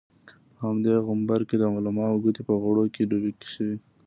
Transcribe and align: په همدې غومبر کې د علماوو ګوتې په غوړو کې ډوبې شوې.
په 0.55 0.59
همدې 0.67 0.93
غومبر 1.05 1.41
کې 1.49 1.55
د 1.59 1.63
علماوو 1.75 2.21
ګوتې 2.23 2.41
په 2.49 2.53
غوړو 2.61 2.85
کې 2.93 3.07
ډوبې 3.09 3.31
شوې. 3.53 3.77